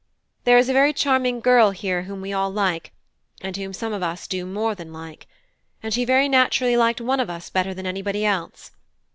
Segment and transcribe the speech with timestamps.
[0.45, 2.91] There is a very charming girl here whom we all like,
[3.41, 5.27] and whom some of us do more than like;
[5.83, 8.71] and she very naturally liked one of us better than anybody else.